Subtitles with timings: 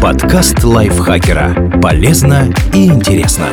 [0.00, 1.78] Подкаст лайфхакера.
[1.82, 3.48] Полезно и интересно.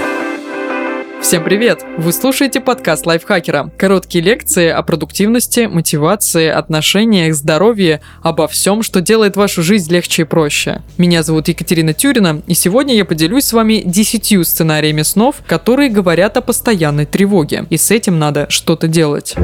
[1.21, 1.83] Всем привет!
[1.97, 3.69] Вы слушаете подкаст лайфхакера.
[3.75, 10.25] Короткие лекции о продуктивности, мотивации, отношениях, здоровье, обо всем, что делает вашу жизнь легче и
[10.25, 10.83] проще.
[10.97, 16.37] Меня зовут Екатерина Тюрина, и сегодня я поделюсь с вами 10 сценариями снов, которые говорят
[16.37, 17.65] о постоянной тревоге.
[17.69, 19.35] И с этим надо что-то делать.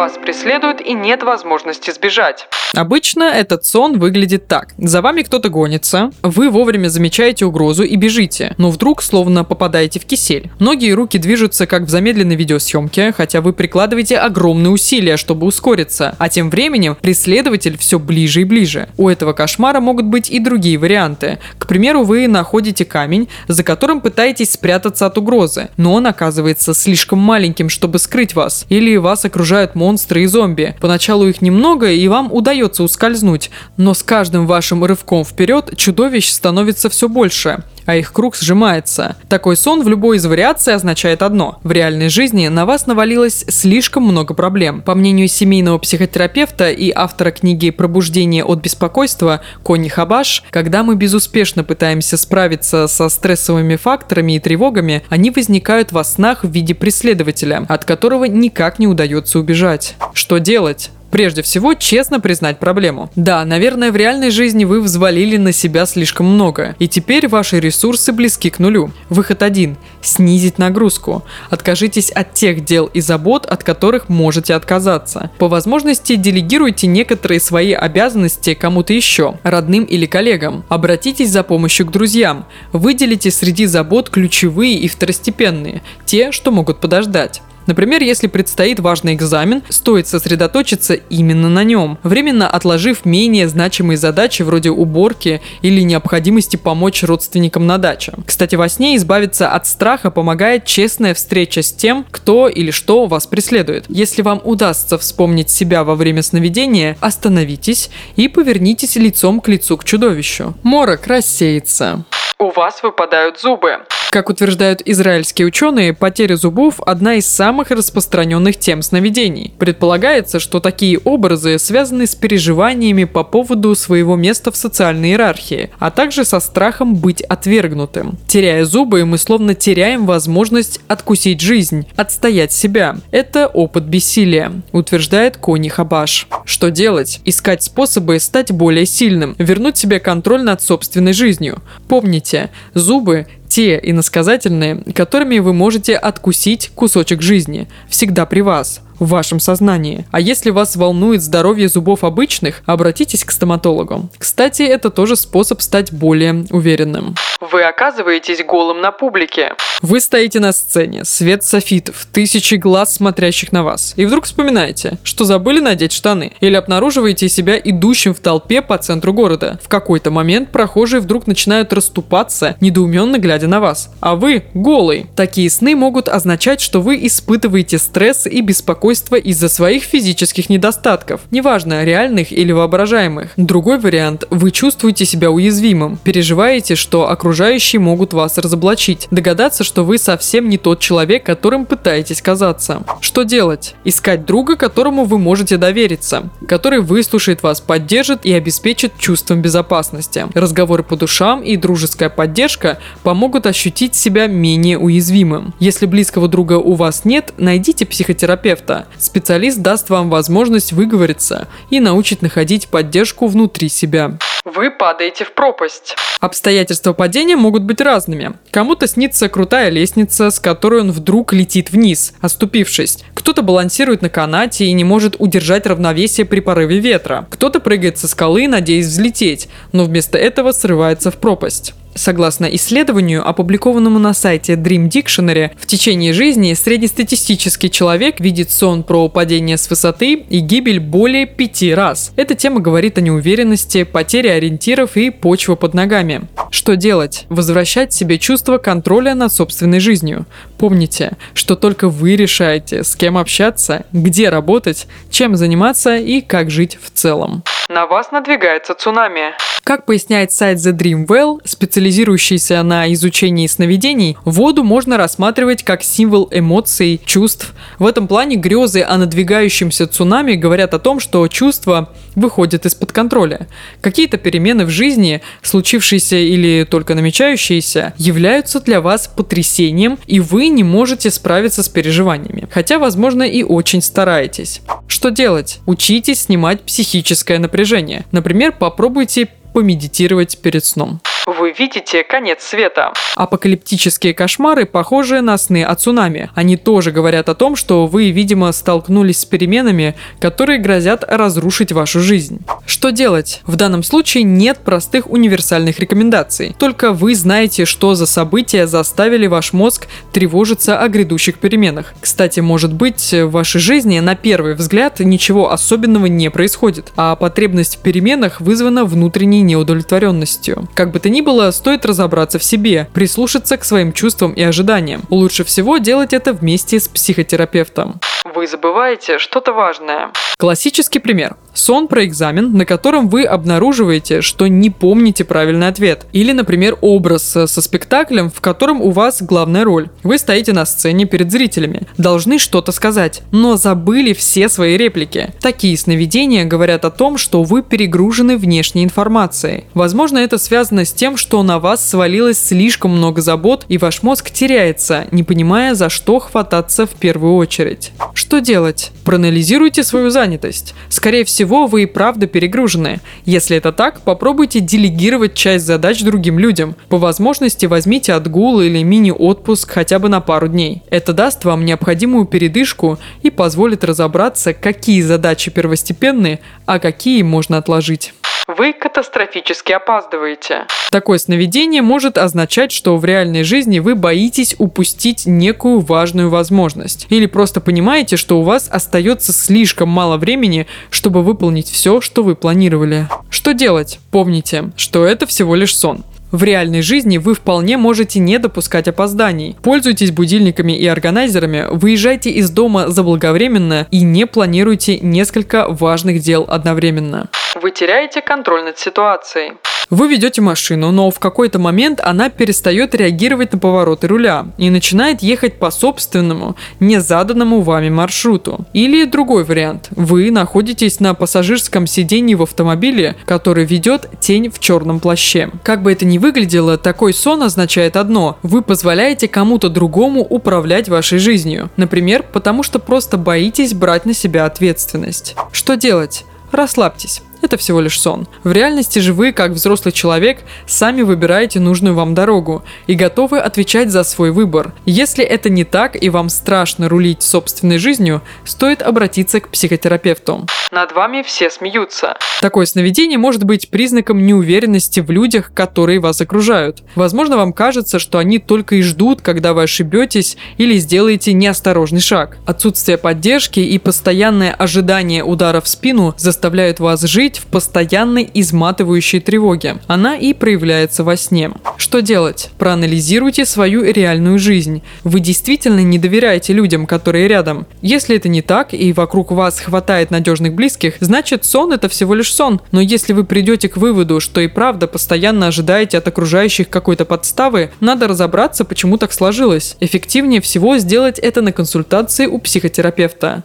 [0.00, 2.48] Вас преследуют и нет возможности сбежать.
[2.74, 4.68] Обычно этот сон выглядит так.
[4.78, 10.06] За вами кто-то гонится, вы вовремя замечаете угрозу и бежите, но вдруг словно попадаете в
[10.06, 10.50] кисель.
[10.58, 16.14] Ноги и руки движутся как в замедленной видеосъемке, хотя вы прикладываете огромные усилия, чтобы ускориться,
[16.18, 18.88] а тем временем преследователь все ближе и ближе.
[18.96, 21.40] У этого кошмара могут быть и другие варианты.
[21.58, 27.18] К примеру, вы находите камень, за которым пытаетесь спрятаться от угрозы, но он оказывается слишком
[27.18, 30.74] маленьким, чтобы скрыть вас, или вас окружают монстры и зомби.
[30.80, 36.88] Поначалу их немного, и вам удается ускользнуть, но с каждым вашим рывком вперед чудовищ становится
[36.88, 39.16] все больше а их круг сжимается.
[39.28, 41.58] Такой сон в любой из вариаций означает одно.
[41.64, 44.80] В реальной жизни на вас навалилось слишком много проблем.
[44.82, 51.64] По мнению семейного психотерапевта и автора книги «Пробуждение от беспокойства» Кони Хабаш, когда мы безуспешно
[51.64, 57.84] пытаемся справиться со стрессовыми факторами и тревогами, они возникают во снах в виде преследователя, от
[57.84, 59.96] которого никак не удается убежать.
[60.14, 60.90] Что делать?
[61.10, 63.10] Прежде всего, честно признать проблему.
[63.16, 68.12] Да, наверное, в реальной жизни вы взвалили на себя слишком много, и теперь ваши ресурсы
[68.12, 68.92] близки к нулю.
[69.08, 71.24] Выход один– снизить нагрузку.
[71.50, 75.30] Откажитесь от тех дел и забот, от которых можете отказаться.
[75.38, 80.64] По возможности делегируйте некоторые свои обязанности кому-то еще, родным или коллегам.
[80.68, 82.46] Обратитесь за помощью к друзьям.
[82.72, 87.42] Выделите среди забот ключевые и второстепенные, те, что могут подождать.
[87.70, 94.42] Например, если предстоит важный экзамен, стоит сосредоточиться именно на нем, временно отложив менее значимые задачи
[94.42, 98.14] вроде уборки или необходимости помочь родственникам на даче.
[98.26, 103.28] Кстати, во сне избавиться от страха помогает честная встреча с тем, кто или что вас
[103.28, 103.84] преследует.
[103.88, 109.84] Если вам удастся вспомнить себя во время сновидения, остановитесь и повернитесь лицом к лицу к
[109.84, 110.54] чудовищу.
[110.64, 112.04] Морок рассеется.
[112.40, 113.80] У вас выпадают зубы.
[114.10, 119.54] Как утверждают израильские ученые, потеря зубов– одна из самых распространенных тем сновидений.
[119.56, 125.92] Предполагается, что такие образы связаны с переживаниями по поводу своего места в социальной иерархии, а
[125.92, 128.18] также со страхом быть отвергнутым.
[128.26, 132.96] Теряя зубы, мы словно теряем возможность откусить жизнь, отстоять себя.
[133.12, 136.26] Это опыт бессилия, утверждает Кони Хабаш.
[136.44, 137.20] Что делать?
[137.24, 141.62] Искать способы стать более сильным, вернуть себе контроль над собственной жизнью.
[141.86, 142.29] Помните,
[142.74, 150.06] зубы те иносказательные, которыми вы можете откусить кусочек жизни, всегда при вас– в вашем сознании.
[150.12, 154.08] А если вас волнует здоровье зубов обычных, обратитесь к стоматологу.
[154.18, 157.16] Кстати, это тоже способ стать более уверенным.
[157.40, 159.54] Вы оказываетесь голым на публике.
[159.80, 163.94] Вы стоите на сцене, свет софитов, тысячи глаз, смотрящих на вас.
[163.96, 166.32] И вдруг вспоминаете, что забыли надеть штаны.
[166.40, 169.58] Или обнаруживаете себя идущим в толпе по центру города.
[169.62, 173.90] В какой-то момент прохожие вдруг начинают расступаться, недоуменно глядя на вас.
[174.00, 175.06] А вы голый.
[175.16, 181.84] Такие сны могут означать, что вы испытываете стресс и беспокойство из-за своих физических недостатков, неважно,
[181.84, 183.32] реальных или воображаемых.
[183.36, 189.98] Другой вариант– вы чувствуете себя уязвимым, переживаете, что окружающие могут вас разоблачить, догадаться, что вы
[189.98, 192.82] совсем не тот человек, которым пытаетесь казаться.
[193.00, 193.74] Что делать?
[193.84, 200.26] Искать друга, которому вы можете довериться, который выслушает вас, поддержит и обеспечит чувством безопасности.
[200.34, 205.54] Разговоры по душам и дружеская поддержка помогут ощутить себя менее уязвимым.
[205.58, 212.22] Если близкого друга у вас нет, найдите психотерапевта, Специалист даст вам возможность выговориться и научит
[212.22, 214.18] находить поддержку внутри себя.
[214.44, 215.96] Вы падаете в пропасть.
[216.20, 218.34] Обстоятельства падения могут быть разными.
[218.50, 223.04] Кому-то снится крутая лестница, с которой он вдруг летит вниз, оступившись.
[223.14, 227.26] Кто-то балансирует на канате и не может удержать равновесие при порыве ветра.
[227.30, 231.74] Кто-то прыгает со скалы, надеясь взлететь, но вместо этого срывается в пропасть.
[231.94, 239.08] Согласно исследованию, опубликованному на сайте Dream Dictionary, в течение жизни среднестатистический человек видит сон про
[239.08, 242.12] падение с высоты и гибель более пяти раз.
[242.16, 246.22] Эта тема говорит о неуверенности, потере ориентиров и почвы под ногами.
[246.50, 247.26] Что делать?
[247.28, 250.26] Возвращать себе чувство контроля над собственной жизнью.
[250.58, 256.78] Помните, что только вы решаете, с кем общаться, где работать, чем заниматься и как жить
[256.80, 257.42] в целом.
[257.68, 259.34] На вас надвигается цунами.
[259.64, 266.28] Как поясняет сайт The Dream Well, специализирующийся на изучении сновидений, воду можно рассматривать как символ
[266.32, 267.54] эмоций, чувств.
[267.78, 273.48] В этом плане грезы о надвигающемся цунами говорят о том, что чувства выходят из-под контроля.
[273.80, 280.64] Какие-то перемены в жизни, случившиеся или только намечающиеся, являются для вас потрясением, и вы не
[280.64, 282.48] можете справиться с переживаниями.
[282.50, 284.62] Хотя, возможно, и очень стараетесь.
[284.88, 285.60] Что делать?
[285.66, 288.04] Учитесь снимать психическое напряжение.
[288.10, 291.00] Например, попробуйте помедитировать перед сном.
[291.38, 292.92] Вы видите конец света.
[293.14, 296.28] Апокалиптические кошмары похожи на сны о цунами.
[296.34, 302.00] Они тоже говорят о том, что вы, видимо, столкнулись с переменами, которые грозят разрушить вашу
[302.00, 302.40] жизнь.
[302.66, 303.42] Что делать?
[303.46, 306.56] В данном случае нет простых универсальных рекомендаций.
[306.58, 311.94] Только вы знаете, что за события заставили ваш мозг тревожиться о грядущих переменах.
[312.00, 317.76] Кстати, может быть, в вашей жизни на первый взгляд ничего особенного не происходит, а потребность
[317.76, 320.68] в переменах вызвана внутренней неудовлетворенностью.
[320.74, 325.02] Как бы то ни было, стоит разобраться в себе, прислушаться к своим чувствам и ожиданиям.
[325.10, 328.00] Лучше всего делать это вместе с психотерапевтом.
[328.34, 330.10] Вы забываете что-то важное.
[330.38, 331.36] Классический пример.
[331.52, 336.06] Сон про экзамен, на котором вы обнаруживаете, что не помните правильный ответ.
[336.12, 339.88] Или, например, образ со спектаклем, в котором у вас главная роль.
[340.02, 345.34] Вы стоите на сцене перед зрителями, должны что-то сказать, но забыли все свои реплики.
[345.40, 349.64] Такие сновидения говорят о том, что вы перегружены внешней информацией.
[349.74, 354.30] Возможно, это связано с тем, что на вас свалилось слишком много забот, и ваш мозг
[354.30, 357.92] теряется, не понимая, за что хвататься в первую очередь.
[358.14, 358.92] Что делать?
[359.04, 360.74] Проанализируйте свою занятость.
[360.88, 363.00] Скорее всего, вы и правда перегружены.
[363.24, 366.76] Если это так, попробуйте делегировать часть задач другим людям.
[366.88, 370.82] По возможности возьмите отгул или мини-отпуск хотя бы на пару дней.
[370.90, 378.12] Это даст вам необходимую передышку и позволит разобраться, какие задачи первостепенные, а какие можно отложить
[378.56, 380.66] вы катастрофически опаздываете.
[380.90, 387.06] Такое сновидение может означать, что в реальной жизни вы боитесь упустить некую важную возможность.
[387.10, 392.34] Или просто понимаете, что у вас остается слишком мало времени, чтобы выполнить все, что вы
[392.34, 393.06] планировали.
[393.30, 394.00] Что делать?
[394.10, 396.04] Помните, что это всего лишь сон.
[396.32, 399.56] В реальной жизни вы вполне можете не допускать опозданий.
[399.62, 407.28] Пользуйтесь будильниками и органайзерами, выезжайте из дома заблаговременно и не планируйте несколько важных дел одновременно.
[407.62, 409.52] Вы теряете контроль над ситуацией.
[409.90, 415.20] Вы ведете машину, но в какой-то момент она перестает реагировать на повороты руля и начинает
[415.20, 418.64] ехать по собственному, не заданному вами маршруту.
[418.72, 419.88] Или другой вариант.
[419.90, 425.50] Вы находитесь на пассажирском сидении в автомобиле, который ведет тень в черном плаще.
[425.64, 428.38] Как бы это ни выглядело, такой сон означает одно.
[428.42, 431.68] Вы позволяете кому-то другому управлять вашей жизнью.
[431.76, 435.34] Например, потому что просто боитесь брать на себя ответственность.
[435.52, 436.24] Что делать?
[436.52, 437.22] Расслабьтесь.
[437.42, 438.26] Это всего лишь сон.
[438.44, 443.90] В реальности же вы, как взрослый человек, сами выбираете нужную вам дорогу и готовы отвечать
[443.90, 444.72] за свой выбор.
[444.84, 450.46] Если это не так и вам страшно рулить собственной жизнью, стоит обратиться к психотерапевту.
[450.70, 452.16] Над вами все смеются.
[452.40, 456.82] Такое сновидение может быть признаком неуверенности в людях, которые вас окружают.
[456.94, 462.38] Возможно, вам кажется, что они только и ждут, когда вы ошибетесь или сделаете неосторожный шаг.
[462.46, 469.20] Отсутствие поддержки и постоянное ожидание удара в спину заставляют вас жить жить в постоянной изматывающей
[469.20, 469.76] тревоге.
[469.86, 471.50] Она и проявляется во сне.
[471.76, 472.50] Что делать?
[472.58, 474.82] Проанализируйте свою реальную жизнь.
[475.04, 477.66] Вы действительно не доверяете людям, которые рядом.
[477.82, 482.34] Если это не так и вокруг вас хватает надежных близких, значит сон это всего лишь
[482.34, 482.60] сон.
[482.72, 487.70] Но если вы придете к выводу, что и правда постоянно ожидаете от окружающих какой-то подставы,
[487.80, 489.76] надо разобраться, почему так сложилось.
[489.80, 493.44] Эффективнее всего сделать это на консультации у психотерапевта.